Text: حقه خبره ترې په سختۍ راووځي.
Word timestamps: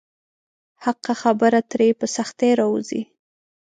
حقه 0.83 1.13
خبره 1.21 1.59
ترې 1.71 1.87
په 1.99 2.05
سختۍ 2.15 2.51
راووځي. 2.59 3.01